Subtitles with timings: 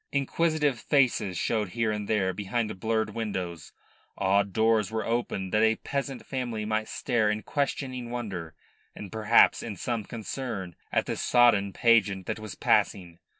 [0.11, 3.71] Inquisitive faces showed here and there behind blurred windows;
[4.17, 8.55] odd doors were opened that a peasant family might stare in questioning wonder
[8.95, 13.19] and perhaps in some concern at the sodden pageant that was passing.